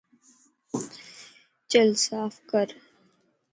چُلَ 1.69 1.89
صاف 2.05 2.33
ڪر 2.49 2.67